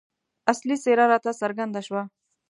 اصلي 0.51 0.75
څېره 0.83 1.05
راته 1.11 1.31
څرګنده 1.41 1.81
شوه. 1.87 2.01